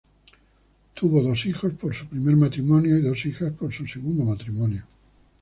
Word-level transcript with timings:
Tuvo 0.95 1.21
dos 1.21 1.45
hijos 1.45 1.73
por 1.75 1.93
su 1.93 2.07
primer 2.07 2.35
matrimonio 2.35 2.97
y 2.97 3.01
dos 3.03 3.23
hijas 3.27 3.51
por 3.53 3.71
su 3.71 3.85
segundo 3.85 4.23
matrimonio. 4.25 4.81